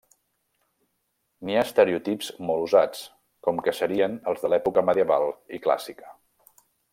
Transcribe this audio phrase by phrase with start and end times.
[1.49, 3.03] N'hi ha estereotips molt usats
[3.49, 6.11] com que serien els de l'època medieval i clàssica.